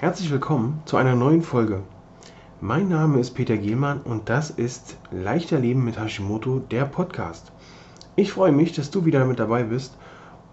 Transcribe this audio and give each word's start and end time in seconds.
Herzlich 0.00 0.30
willkommen 0.30 0.80
zu 0.84 0.96
einer 0.96 1.16
neuen 1.16 1.42
Folge. 1.42 1.82
Mein 2.60 2.88
Name 2.88 3.18
ist 3.18 3.32
Peter 3.32 3.56
Gielmann 3.56 4.00
und 4.00 4.28
das 4.28 4.48
ist 4.48 4.96
Leichter 5.10 5.58
Leben 5.58 5.84
mit 5.84 5.98
Hashimoto, 5.98 6.60
der 6.60 6.84
Podcast. 6.84 7.50
Ich 8.14 8.30
freue 8.30 8.52
mich, 8.52 8.72
dass 8.72 8.92
du 8.92 9.06
wieder 9.06 9.24
mit 9.24 9.40
dabei 9.40 9.64
bist, 9.64 9.98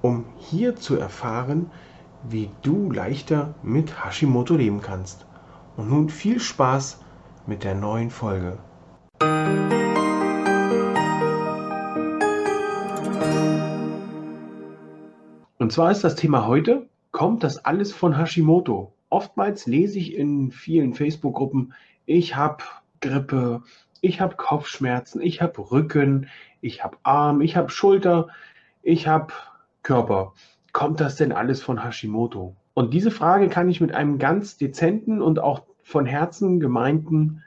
um 0.02 0.26
hier 0.40 0.76
zu 0.76 0.98
erfahren, 0.98 1.70
wie 2.28 2.50
du 2.64 2.92
leichter 2.92 3.54
mit 3.62 4.04
Hashimoto 4.04 4.56
leben 4.56 4.82
kannst. 4.82 5.28
Und 5.78 5.92
nun 5.92 6.10
viel 6.10 6.40
Spaß 6.40 7.02
mit 7.46 7.64
der 7.64 7.76
neuen 7.76 8.10
Folge. 8.10 8.58
Und 15.60 15.72
zwar 15.72 15.92
ist 15.92 16.04
das 16.04 16.16
Thema 16.16 16.48
heute, 16.48 16.90
kommt 17.12 17.44
das 17.44 17.64
alles 17.64 17.94
von 17.94 18.18
Hashimoto? 18.18 18.95
Oftmals 19.16 19.66
lese 19.66 19.98
ich 19.98 20.14
in 20.14 20.52
vielen 20.52 20.94
Facebook-Gruppen, 20.94 21.74
ich 22.06 22.36
habe 22.36 22.66
Grippe, 23.00 23.64
ich 24.02 24.20
habe 24.20 24.36
Kopfschmerzen, 24.36 25.22
ich 25.22 25.42
habe 25.42 25.72
Rücken, 25.72 26.28
ich 26.60 26.84
habe 26.84 26.98
Arm, 27.04 27.40
ich 27.40 27.56
habe 27.56 27.70
Schulter, 27.70 28.28
ich 28.84 29.08
habe 29.08 29.32
Körper. 29.84 30.34
Kommt 30.74 31.00
das 31.00 31.16
denn 31.16 31.32
alles 31.32 31.64
von 31.64 31.82
Hashimoto? 31.82 32.58
Und 32.74 32.94
diese 32.94 33.10
Frage 33.10 33.48
kann 33.48 33.70
ich 33.70 33.80
mit 33.80 33.94
einem 33.94 34.20
ganz 34.20 34.58
dezenten 34.58 35.22
und 35.22 35.40
auch 35.40 35.64
von 35.82 36.06
Herzen 36.06 36.60
gemeinten 36.60 37.42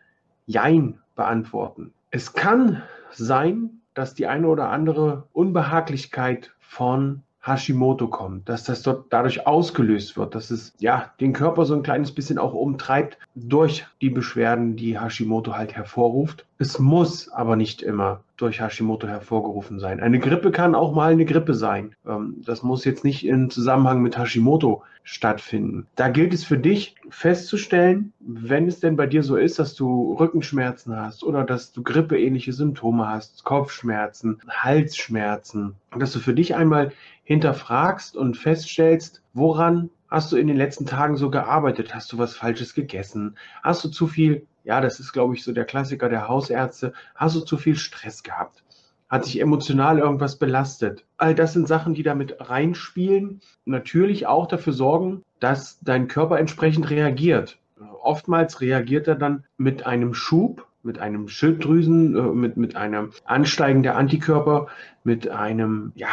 Jein 0.46 1.00
beantworten. 1.16 1.92
Es 2.10 2.32
kann 2.32 2.82
sein, 3.10 3.82
dass 3.92 4.14
die 4.14 4.26
eine 4.26 4.48
oder 4.48 4.70
andere 4.70 5.28
Unbehaglichkeit 5.34 6.54
von 6.60 7.24
Hashimoto 7.40 8.08
kommt, 8.08 8.48
dass 8.48 8.64
das 8.64 8.82
dort 8.82 9.06
dadurch 9.10 9.46
ausgelöst 9.46 10.16
wird, 10.16 10.34
dass 10.34 10.50
es 10.50 10.72
ja 10.78 11.12
den 11.20 11.32
Körper 11.32 11.64
so 11.64 11.74
ein 11.74 11.82
kleines 11.82 12.12
bisschen 12.12 12.38
auch 12.38 12.52
umtreibt 12.52 13.18
durch 13.34 13.86
die 14.00 14.10
Beschwerden, 14.10 14.76
die 14.76 15.00
Hashimoto 15.00 15.54
halt 15.54 15.74
hervorruft. 15.74 16.46
Es 16.60 16.80
muss 16.80 17.28
aber 17.28 17.54
nicht 17.54 17.82
immer 17.82 18.24
durch 18.36 18.60
Hashimoto 18.60 19.06
hervorgerufen 19.06 19.78
sein. 19.78 20.00
Eine 20.00 20.18
Grippe 20.18 20.50
kann 20.50 20.74
auch 20.74 20.92
mal 20.92 21.12
eine 21.12 21.24
Grippe 21.24 21.54
sein. 21.54 21.94
Ähm, 22.04 22.42
das 22.44 22.64
muss 22.64 22.84
jetzt 22.84 23.04
nicht 23.04 23.24
im 23.24 23.48
Zusammenhang 23.48 24.02
mit 24.02 24.18
Hashimoto 24.18 24.82
stattfinden. 25.04 25.86
Da 25.94 26.08
gilt 26.08 26.34
es 26.34 26.44
für 26.44 26.58
dich 26.58 26.96
festzustellen, 27.10 28.12
wenn 28.18 28.66
es 28.66 28.80
denn 28.80 28.96
bei 28.96 29.06
dir 29.06 29.22
so 29.22 29.36
ist, 29.36 29.58
dass 29.60 29.74
du 29.74 30.14
Rückenschmerzen 30.14 30.96
hast 30.96 31.22
oder 31.22 31.44
dass 31.44 31.72
du 31.72 31.82
grippeähnliche 31.82 32.52
Symptome 32.52 33.08
hast, 33.08 33.44
Kopfschmerzen, 33.44 34.40
Halsschmerzen, 34.48 35.76
dass 35.96 36.12
du 36.12 36.18
für 36.18 36.34
dich 36.34 36.56
einmal 36.56 36.92
hinterfragst 37.22 38.16
und 38.16 38.36
feststellst, 38.36 39.22
woran 39.32 39.90
hast 40.10 40.32
du 40.32 40.36
in 40.36 40.48
den 40.48 40.56
letzten 40.56 40.86
Tagen 40.86 41.16
so 41.16 41.30
gearbeitet? 41.30 41.94
Hast 41.94 42.12
du 42.12 42.18
was 42.18 42.34
Falsches 42.34 42.74
gegessen? 42.74 43.36
Hast 43.62 43.84
du 43.84 43.88
zu 43.88 44.08
viel 44.08 44.46
ja, 44.68 44.82
das 44.82 45.00
ist, 45.00 45.14
glaube 45.14 45.34
ich, 45.34 45.42
so 45.42 45.52
der 45.52 45.64
Klassiker 45.64 46.10
der 46.10 46.28
Hausärzte. 46.28 46.92
Hast 47.14 47.34
du 47.34 47.40
zu 47.40 47.56
viel 47.56 47.76
Stress 47.76 48.22
gehabt? 48.22 48.62
Hat 49.08 49.24
dich 49.24 49.40
emotional 49.40 49.98
irgendwas 49.98 50.36
belastet? 50.36 51.06
All 51.16 51.34
das 51.34 51.54
sind 51.54 51.66
Sachen, 51.66 51.94
die 51.94 52.02
damit 52.02 52.36
reinspielen. 52.38 53.40
Natürlich 53.64 54.26
auch 54.26 54.46
dafür 54.46 54.74
sorgen, 54.74 55.24
dass 55.40 55.80
dein 55.80 56.06
Körper 56.06 56.38
entsprechend 56.38 56.90
reagiert. 56.90 57.58
Oftmals 58.02 58.60
reagiert 58.60 59.08
er 59.08 59.14
dann 59.14 59.44
mit 59.56 59.86
einem 59.86 60.12
Schub, 60.12 60.66
mit 60.82 60.98
einem 60.98 61.28
Schilddrüsen, 61.28 62.14
äh, 62.14 62.20
mit, 62.20 62.58
mit 62.58 62.76
einem 62.76 63.12
Ansteigen 63.24 63.82
der 63.82 63.96
Antikörper, 63.96 64.66
mit 65.02 65.30
einem, 65.30 65.92
ja, 65.94 66.08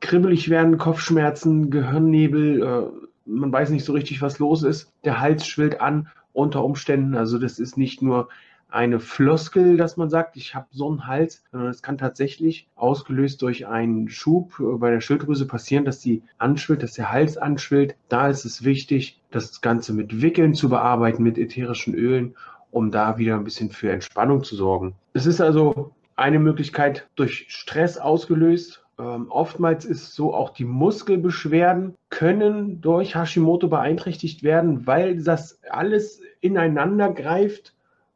kribbelig 0.00 0.50
werden, 0.50 0.78
Kopfschmerzen, 0.78 1.70
Gehirnnebel, 1.70 2.60
äh, 2.60 3.06
man 3.26 3.52
weiß 3.52 3.70
nicht 3.70 3.84
so 3.84 3.92
richtig, 3.92 4.22
was 4.22 4.38
los 4.38 4.62
ist, 4.62 4.92
der 5.04 5.20
Hals 5.20 5.46
schwillt 5.46 5.80
an 5.80 6.08
unter 6.32 6.64
Umständen. 6.64 7.14
Also 7.14 7.38
das 7.38 7.58
ist 7.58 7.76
nicht 7.76 8.02
nur 8.02 8.28
eine 8.68 8.98
Floskel, 8.98 9.76
dass 9.76 9.96
man 9.96 10.10
sagt, 10.10 10.36
ich 10.36 10.54
habe 10.56 10.66
so 10.72 10.90
einen 10.90 11.06
Hals, 11.06 11.44
sondern 11.52 11.70
es 11.70 11.80
kann 11.80 11.96
tatsächlich 11.96 12.68
ausgelöst 12.74 13.40
durch 13.42 13.68
einen 13.68 14.08
Schub 14.08 14.54
bei 14.58 14.90
der 14.90 15.00
Schilddrüse 15.00 15.46
passieren, 15.46 15.84
dass 15.84 16.00
die 16.00 16.22
anschwillt, 16.38 16.82
dass 16.82 16.94
der 16.94 17.12
Hals 17.12 17.36
anschwillt. 17.36 17.94
Da 18.08 18.28
ist 18.28 18.44
es 18.44 18.64
wichtig, 18.64 19.20
das 19.30 19.60
Ganze 19.60 19.92
mit 19.92 20.22
Wickeln 20.22 20.54
zu 20.54 20.68
bearbeiten, 20.68 21.22
mit 21.22 21.38
ätherischen 21.38 21.94
Ölen, 21.94 22.34
um 22.72 22.90
da 22.90 23.16
wieder 23.16 23.36
ein 23.36 23.44
bisschen 23.44 23.70
für 23.70 23.92
Entspannung 23.92 24.42
zu 24.42 24.56
sorgen. 24.56 24.96
Es 25.12 25.26
ist 25.26 25.40
also 25.40 25.92
eine 26.16 26.40
Möglichkeit 26.40 27.08
durch 27.14 27.46
Stress 27.48 27.96
ausgelöst 27.96 28.83
ähm, 28.98 29.26
oftmals 29.30 29.84
ist 29.84 30.14
so, 30.14 30.34
auch 30.34 30.50
die 30.50 30.64
Muskelbeschwerden 30.64 31.94
können 32.10 32.80
durch 32.80 33.14
Hashimoto 33.14 33.68
beeinträchtigt 33.68 34.42
werden, 34.42 34.86
weil 34.86 35.22
das 35.22 35.60
alles 35.68 36.20
ineinander 36.40 37.12
greift 37.12 37.74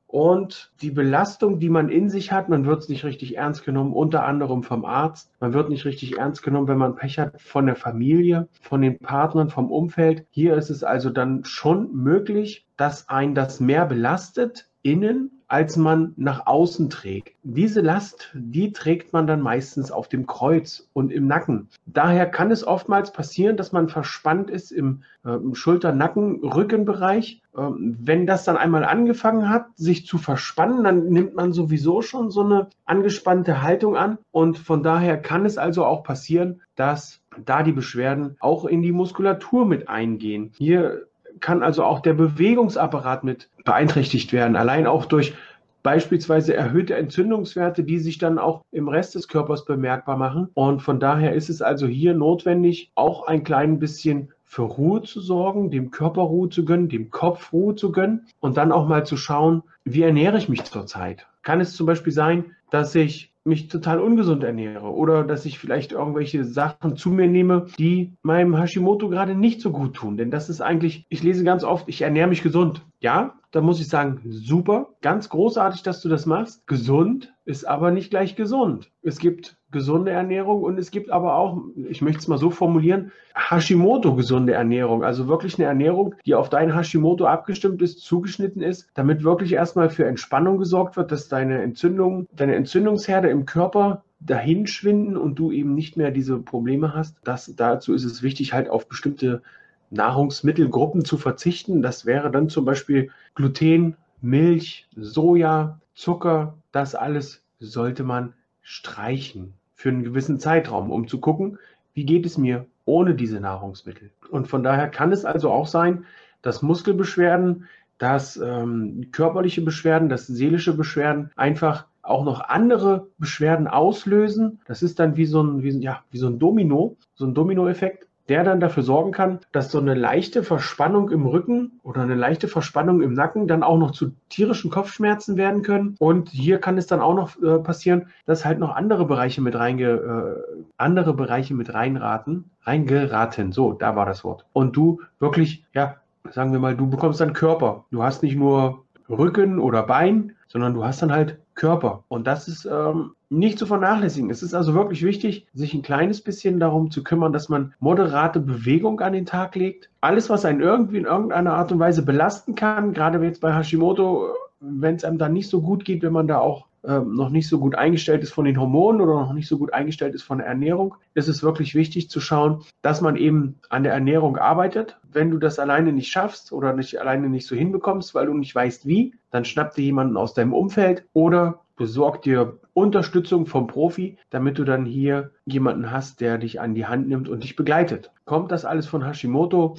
und 0.09 0.73
die 0.81 0.91
Belastung, 0.91 1.59
die 1.59 1.69
man 1.69 1.91
in 1.91 2.09
sich 2.09 2.33
hat, 2.33 2.49
man 2.49 2.65
wird 2.65 2.81
es 2.81 2.89
nicht 2.89 3.05
richtig 3.05 3.37
ernst 3.37 3.63
genommen, 3.67 3.93
unter 3.93 4.25
anderem 4.25 4.63
vom 4.63 4.87
Arzt. 4.87 5.31
Man 5.39 5.53
wird 5.53 5.69
nicht 5.69 5.85
richtig 5.85 6.17
ernst 6.17 6.43
genommen, 6.43 6.67
wenn 6.67 6.79
man 6.79 6.97
Pech 6.97 7.19
hat 7.19 7.39
von 7.43 7.67
der 7.67 7.77
Familie, 7.77 8.49
von 8.63 8.81
den 8.81 8.99
Partnern, 8.99 9.51
vom 9.51 9.71
Umfeld. 9.71 10.27
Hier 10.31 10.57
ist 10.57 10.71
es 10.71 10.83
also 10.83 11.11
dann 11.11 11.45
schon 11.45 11.95
möglich, 11.95 12.67
dass 12.79 13.11
ein 13.11 13.35
das 13.35 13.61
mehr 13.61 13.85
belastet 13.85 14.71
innen 14.81 15.38
als 15.49 15.77
man 15.77 16.13
nach 16.17 16.47
außen 16.47 16.91
trägt. 16.91 17.35
Diese 17.43 17.81
Last, 17.81 18.31
die 18.35 18.73
trägt 18.73 19.15
man 19.15 19.27
dann 19.27 19.41
meistens 19.41 19.91
auf 19.91 20.09
dem 20.09 20.27
Kreuz 20.27 20.89
und 20.93 21.11
im 21.11 21.27
Nacken. 21.27 21.69
Daher 21.87 22.27
kann 22.27 22.51
es 22.51 22.67
oftmals 22.67 23.13
passieren, 23.13 23.57
dass 23.57 23.73
man 23.73 23.89
verspannt 23.89 24.51
ist 24.51 24.71
im, 24.71 25.03
äh, 25.25 25.39
Schulter-Nacken-Rückenbereich. 25.53 27.43
Ähm, 27.57 27.97
wenn 27.99 28.27
das 28.27 28.45
dann 28.45 28.59
einmal 28.59 28.85
angefangen 28.85 29.49
hat, 29.49 29.67
sich 29.77 30.07
zu 30.07 30.19
verspannen, 30.19 30.85
dann 30.85 31.09
nimmt 31.09 31.35
man 31.35 31.53
sowieso 31.53 32.03
schon 32.03 32.31
so 32.31 32.43
eine 32.43 32.69
angespannte 32.85 33.63
Haltung 33.63 33.97
an. 33.97 34.19
Und 34.31 34.59
von 34.59 34.83
daher 34.83 35.21
kann 35.21 35.47
es 35.47 35.57
also 35.57 35.85
auch 35.87 36.03
passieren, 36.03 36.61
dass 36.77 37.21
da 37.45 37.63
die 37.63 37.73
Beschwerden 37.73 38.37
auch 38.41 38.65
in 38.65 38.83
die 38.83 38.93
Muskulatur 38.93 39.65
mit 39.65 39.89
eingehen. 39.89 40.53
Hier 40.57 41.08
kann 41.41 41.63
also 41.63 41.85
auch 41.85 42.01
der 42.01 42.15
Bewegungsapparat 42.15 43.25
mit 43.25 43.49
beeinträchtigt 43.65 44.33
werden, 44.33 44.57
allein 44.57 44.87
auch 44.87 45.05
durch 45.05 45.35
beispielsweise 45.83 46.55
erhöhte 46.55 46.97
Entzündungswerte, 46.97 47.85
die 47.85 47.99
sich 47.99 48.19
dann 48.19 48.39
auch 48.39 48.63
im 48.73 48.89
Rest 48.89 49.15
des 49.15 49.29
Körpers 49.29 49.65
bemerkbar 49.65 50.17
machen. 50.17 50.49
Und 50.55 50.83
von 50.83 51.01
daher 51.01 51.35
ist 51.35 51.49
es 51.49 51.63
also 51.63 51.87
hier 51.87 52.15
notwendig, 52.15 52.91
auch 52.95 53.27
ein 53.27 53.45
klein 53.45 53.79
bisschen 53.79 54.33
für 54.45 54.63
Ruhe 54.63 55.03
zu 55.03 55.21
sorgen, 55.21 55.71
dem 55.71 55.91
Körper 55.91 56.23
Ruhe 56.23 56.49
zu 56.49 56.65
gönnen, 56.65 56.89
dem 56.89 57.11
Kopf 57.11 57.53
Ruhe 57.53 57.75
zu 57.75 57.93
gönnen 57.93 58.27
und 58.41 58.57
dann 58.57 58.73
auch 58.73 58.89
mal 58.89 59.07
zu 59.07 59.17
schauen, 59.17 59.63
wie 59.85 60.03
ernähre 60.03 60.39
ich 60.39 60.49
mich 60.49 60.65
zurzeit? 60.65 61.27
Kann 61.49 61.63
es 61.63 61.75
zum 61.75 61.87
Beispiel 61.87 62.13
sein, 62.13 62.55
dass 62.71 62.95
ich 62.95 63.33
mich 63.43 63.69
total 63.69 64.01
ungesund 64.01 64.45
ernähre 64.45 64.93
oder 64.93 65.25
dass 65.25 65.47
ich 65.47 65.59
vielleicht 65.59 65.93
irgendwelche 65.93 66.45
Sachen 66.45 66.95
zu 66.95 67.09
mir 67.09 67.27
nehme, 67.27 67.69
die 67.79 68.13
meinem 68.21 68.55
Hashimoto 68.55 69.09
gerade 69.09 69.35
nicht 69.35 69.63
so 69.63 69.73
gut 69.73 69.95
tun. 69.95 70.19
Denn 70.19 70.31
das 70.31 70.51
ist 70.51 70.61
eigentlich, 70.61 71.07
ich 71.09 71.23
lese 71.23 71.45
ganz 71.45 71.65
oft, 71.65 71.89
ich 71.89 72.03
ernähre 72.03 72.29
mich 72.29 72.43
gesund. 72.43 72.85
Ja, 73.01 73.39
da 73.51 73.63
muss 73.63 73.81
ich 73.81 73.89
sagen, 73.89 74.21
super, 74.29 74.91
ganz 75.01 75.31
großartig, 75.31 75.83
dass 75.83 76.03
du 76.03 76.11
das 76.11 76.27
machst. 76.27 76.67
Gesund 76.67 77.33
ist 77.47 77.67
aber 77.67 77.93
nicht 77.93 78.11
gleich 78.11 78.37
gesund. 78.37 78.91
Es 79.01 79.19
gibt 79.19 79.57
gesunde 79.71 80.13
Ernährung 80.13 80.63
und 80.63 80.79
es 80.79 80.91
gibt 80.91 81.11
aber 81.11 81.35
auch, 81.35 81.61
ich 81.89 82.01
möchte 82.01 82.21
es 82.21 82.29
mal 82.29 82.39
so 82.39 82.51
formulieren, 82.51 83.13
Hashimoto 83.35 84.15
gesunde 84.15 84.55
Ernährung. 84.55 85.05
Also 85.05 85.29
wirklich 85.29 85.59
eine 85.59 85.67
Ernährung, 85.67 86.15
die 86.25 86.35
auf 86.35 86.49
dein 86.49 86.75
Hashimoto 86.75 87.27
abgestimmt 87.27 87.83
ist, 87.83 88.01
zugeschnitten 88.01 88.63
ist, 88.63 88.89
damit 88.95 89.25
wirklich 89.25 89.53
erstmal 89.53 89.91
für 89.91 90.07
Entspannung 90.07 90.59
gesorgt 90.59 90.97
wird, 90.97 91.13
dass 91.13 91.29
deine 91.29 91.63
Entzündung, 91.63 92.27
deine 92.33 92.57
Entzündungsherde 92.57 93.29
im 93.29 93.45
Körper 93.45 94.05
dahin 94.21 94.67
schwinden 94.67 95.17
und 95.17 95.39
du 95.39 95.53
eben 95.53 95.75
nicht 95.75 95.97
mehr 95.97 96.11
diese 96.11 96.39
Probleme 96.39 96.95
hast. 96.95 97.17
Das, 97.25 97.53
dazu 97.55 97.93
ist 97.93 98.05
es 98.05 98.23
wichtig, 98.23 98.53
halt 98.53 98.69
auf 98.69 98.89
bestimmte 98.89 99.43
Nahrungsmittelgruppen 99.91 101.05
zu 101.05 101.17
verzichten. 101.19 101.83
Das 101.83 102.07
wäre 102.07 102.31
dann 102.31 102.49
zum 102.49 102.65
Beispiel 102.65 103.11
Gluten, 103.35 103.97
Milch, 104.21 104.89
Soja, 104.97 105.79
Zucker. 105.95 106.55
Das 106.73 106.95
alles 106.95 107.43
sollte 107.61 108.03
man 108.03 108.35
streichen 108.69 109.55
für 109.75 109.89
einen 109.89 110.05
gewissen 110.05 110.39
Zeitraum, 110.39 110.91
um 110.91 111.09
zu 111.09 111.21
gucken, 111.21 111.59
wie 111.95 112.05
geht 112.05 112.27
es 112.27 112.37
mir 112.37 112.67
ohne 112.85 113.15
diese 113.15 113.41
Nahrungsmittel. 113.41 114.11
Und 114.31 114.47
von 114.47 114.63
daher 114.63 114.89
kann 114.89 115.11
es 115.11 115.25
also 115.25 115.51
auch 115.51 115.67
sein, 115.67 116.05
dass 116.43 116.61
Muskelbeschwerden, 116.61 117.65
dass 117.97 118.37
ähm, 118.37 119.09
körperliche 119.11 119.63
Beschwerden, 119.63 120.11
dass 120.11 120.27
seelische 120.27 120.77
Beschwerden 120.77 121.31
einfach 121.35 121.87
auch 122.03 122.27
noch 122.27 122.41
andere 122.41 123.07
Beschwerden 123.17 123.69
auslösen. 123.69 124.61
Das 124.67 124.83
ist 124.83 124.99
dann 124.99 125.17
wie 125.17 125.25
so 125.25 125.43
ein, 125.43 125.63
wie, 125.63 125.71
ja, 125.79 126.03
wie 126.11 126.19
so 126.19 126.27
ein 126.27 126.39
Domino, 126.39 126.95
so 127.15 127.25
ein 127.25 127.33
Dominoeffekt 127.33 128.07
der 128.29 128.45
dann 128.45 128.61
dafür 128.61 128.83
sorgen 128.83 129.13
kann, 129.13 129.41
dass 129.53 129.71
so 129.71 129.79
eine 129.79 129.95
leichte 129.95 130.43
Verspannung 130.43 131.11
im 131.11 131.27
Rücken 131.27 131.81
oder 131.83 132.03
eine 132.03 132.15
leichte 132.15 132.49
Verspannung 132.49 133.01
im 133.03 133.15
Nacken 133.15 133.49
dann 133.49 133.63
auch 133.63 133.79
noch 133.79 133.93
zu 133.93 134.13
tierischen 134.29 134.71
Kopfschmerzen 134.71 135.37
werden 135.37 135.63
können. 135.63 135.97
Und 135.99 136.29
hier 136.29 136.59
kann 136.59 136.79
es 136.79 136.87
dann 136.87 137.01
auch 137.01 137.15
noch 137.15 137.43
äh, 137.43 137.59
passieren, 137.59 138.09
dass 138.27 138.45
halt 138.45 138.59
noch 138.59 138.75
andere 138.75 139.07
Bereiche 139.07 139.41
mit 139.41 139.55
reinge, 139.55 139.89
äh, 139.89 140.63
andere 140.77 141.15
Bereiche 141.15 141.55
mit 141.55 141.73
reinraten, 141.73 142.51
reingeraten. 142.63 143.53
So, 143.53 143.73
da 143.73 143.97
war 143.97 144.07
das 144.07 144.25
Wort. 144.25 144.45
Und 144.53 144.77
du 144.77 145.01
wirklich, 145.19 145.65
ja, 145.73 145.97
sagen 146.31 146.53
wir 146.53 146.59
mal, 146.59 146.77
du 146.77 146.89
bekommst 146.89 147.21
dann 147.21 147.33
Körper. 147.33 147.85
Du 147.91 148.03
hast 148.03 148.23
nicht 148.23 148.37
nur 148.37 148.85
Rücken 149.09 149.59
oder 149.59 149.83
Bein, 149.83 150.33
sondern 150.49 150.75
du 150.75 150.85
hast 150.85 151.01
dann 151.03 151.13
halt 151.13 151.39
Körper. 151.59 152.05
Und 152.09 152.27
das 152.27 152.49
ist 152.49 152.65
ähm, 152.65 153.11
nicht 153.29 153.59
zu 153.59 153.67
vernachlässigen. 153.67 154.31
Es 154.31 154.43
ist 154.43 154.55
also 154.55 154.73
wirklich 154.73 155.03
wichtig, 155.05 155.47
sich 155.53 155.75
ein 155.75 155.83
kleines 155.83 156.23
bisschen 156.23 156.61
darum 156.61 156.91
zu 156.91 157.03
kümmern, 157.03 157.33
dass 157.33 157.51
man 157.51 157.75
moderate 157.81 158.41
Bewegung 158.41 159.01
an 159.01 159.13
den 159.13 159.27
Tag 159.27 159.57
legt. 159.57 159.91
Alles, 160.01 160.31
was 160.31 160.47
einen 160.47 160.61
irgendwie 160.61 160.99
in 160.99 161.05
irgendeiner 161.05 161.55
Art 161.55 161.73
und 161.73 161.81
Weise 161.81 162.03
belasten 162.03 162.55
kann, 162.55 162.95
gerade 162.95 163.23
jetzt 163.23 163.41
bei 163.41 163.53
Hashimoto, 163.53 164.35
wenn 164.61 164.95
es 164.95 165.05
einem 165.05 165.19
dann 165.19 165.33
nicht 165.33 165.51
so 165.51 165.61
gut 165.61 165.85
geht, 165.85 166.03
wenn 166.03 166.13
man 166.13 166.29
da 166.29 166.39
auch 166.39 166.68
ähm, 166.85 167.15
noch 167.15 167.31
nicht 167.31 167.49
so 167.49 167.59
gut 167.59 167.75
eingestellt 167.75 168.23
ist 168.23 168.33
von 168.33 168.45
den 168.45 168.61
Hormonen 168.61 169.01
oder 169.01 169.15
noch 169.15 169.33
nicht 169.33 169.49
so 169.49 169.59
gut 169.59 169.73
eingestellt 169.73 170.15
ist 170.15 170.23
von 170.23 170.39
der 170.39 170.47
Ernährung, 170.47 170.95
ist 171.15 171.29
es 171.29 171.43
wirklich 171.43 171.75
wichtig 171.75 172.09
zu 172.11 172.21
schauen, 172.21 172.63
dass 172.83 173.01
man 173.01 173.17
eben 173.17 173.59
an 173.69 173.83
der 173.83 173.93
Ernährung 173.93 174.37
arbeitet. 174.37 174.97
Wenn 175.11 175.31
du 175.31 175.39
das 175.39 175.59
alleine 175.59 175.93
nicht 175.93 176.11
schaffst 176.11 176.53
oder 176.53 176.73
nicht 176.73 177.01
alleine 177.01 177.29
nicht 177.29 177.47
so 177.47 177.57
hinbekommst, 177.57 178.15
weil 178.15 178.27
du 178.27 178.35
nicht 178.35 178.55
weißt 178.55 178.87
wie, 178.87 179.15
dann 179.31 179.45
schnapp 179.45 179.75
dir 179.75 179.85
jemanden 179.85 180.17
aus 180.17 180.35
deinem 180.35 180.53
Umfeld 180.53 181.05
oder 181.13 181.61
besorg 181.77 182.23
dir 182.23 182.59
Unterstützung 182.75 183.47
vom 183.47 183.67
Profi, 183.67 184.19
damit 184.31 184.59
du 184.59 184.65
dann 184.65 184.85
hier 184.85 185.31
jemanden 185.47 185.91
hast, 185.91 186.21
der 186.21 186.39
dich 186.39 186.61
an 186.61 186.75
die 186.75 186.87
Hand 186.87 187.09
nimmt 187.09 187.29
und 187.29 187.43
dich 187.43 187.57
begleitet. 187.57 188.13
Kommt 188.25 188.53
das 188.53 188.65
alles 188.65 188.87
von 188.87 189.05
Hashimoto? 189.05 189.77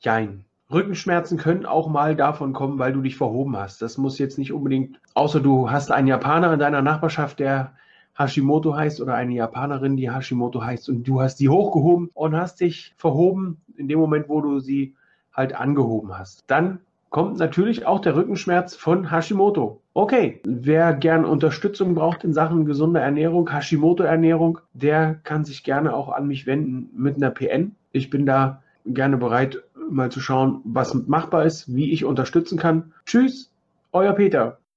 Jein. 0.00 0.44
Rückenschmerzen 0.70 1.36
können 1.36 1.66
auch 1.66 1.88
mal 1.88 2.14
davon 2.14 2.52
kommen, 2.52 2.78
weil 2.78 2.92
du 2.92 3.02
dich 3.02 3.16
verhoben 3.16 3.56
hast. 3.56 3.82
Das 3.82 3.98
muss 3.98 4.18
jetzt 4.18 4.38
nicht 4.38 4.52
unbedingt, 4.52 5.00
außer 5.14 5.40
du 5.40 5.70
hast 5.70 5.90
einen 5.90 6.06
Japaner 6.06 6.52
in 6.52 6.60
deiner 6.60 6.82
Nachbarschaft, 6.82 7.40
der 7.40 7.72
Hashimoto 8.16 8.76
heißt 8.76 9.00
oder 9.00 9.14
eine 9.14 9.34
Japanerin, 9.34 9.96
die 9.96 10.10
Hashimoto 10.10 10.62
heißt 10.62 10.88
und 10.88 11.08
du 11.08 11.20
hast 11.20 11.36
die 11.36 11.48
hochgehoben 11.48 12.10
und 12.14 12.36
hast 12.36 12.60
dich 12.60 12.94
verhoben 12.96 13.60
in 13.76 13.88
dem 13.88 13.98
Moment, 13.98 14.28
wo 14.28 14.40
du 14.40 14.60
sie 14.60 14.94
halt 15.32 15.54
angehoben 15.54 16.16
hast. 16.16 16.44
Dann 16.46 16.80
kommt 17.08 17.38
natürlich 17.38 17.86
auch 17.86 18.00
der 18.00 18.14
Rückenschmerz 18.14 18.76
von 18.76 19.10
Hashimoto. 19.10 19.80
Okay, 19.94 20.40
wer 20.44 20.92
gern 20.94 21.24
Unterstützung 21.24 21.94
braucht 21.94 22.22
in 22.22 22.32
Sachen 22.32 22.64
gesunder 22.64 23.00
Ernährung, 23.00 23.50
Hashimoto-Ernährung, 23.50 24.60
der 24.72 25.14
kann 25.24 25.44
sich 25.44 25.64
gerne 25.64 25.94
auch 25.94 26.10
an 26.10 26.28
mich 26.28 26.46
wenden 26.46 26.90
mit 26.94 27.16
einer 27.16 27.30
PN. 27.30 27.74
Ich 27.90 28.10
bin 28.10 28.26
da 28.26 28.62
gerne 28.86 29.16
bereit, 29.16 29.62
mal 29.90 30.10
zu 30.10 30.20
schauen, 30.20 30.60
was 30.64 30.94
machbar 30.94 31.44
ist, 31.44 31.74
wie 31.74 31.92
ich 31.92 32.04
unterstützen 32.04 32.58
kann. 32.58 32.92
Tschüss, 33.04 33.50
euer 33.92 34.12
Peter. 34.12 34.59